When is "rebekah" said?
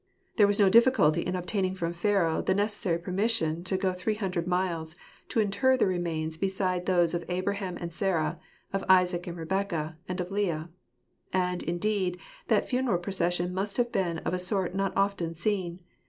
9.37-9.97